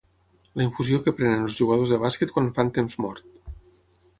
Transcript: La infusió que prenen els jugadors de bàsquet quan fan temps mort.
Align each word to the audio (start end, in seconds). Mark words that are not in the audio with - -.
La 0.61 0.65
infusió 0.67 0.99
que 1.03 1.13
prenen 1.19 1.45
els 1.49 1.57
jugadors 1.63 1.93
de 1.95 1.99
bàsquet 2.07 2.33
quan 2.39 2.51
fan 2.57 2.73
temps 2.79 2.99
mort. 3.07 3.29